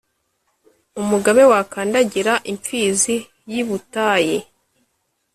umugabe 1.01 1.41
wakandagira 1.51 2.33
imfizi 2.51 3.15
y’i 3.51 3.63
butayi, 3.67 4.37